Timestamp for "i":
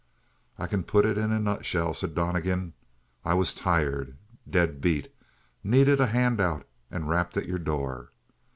0.57-0.65, 3.23-3.35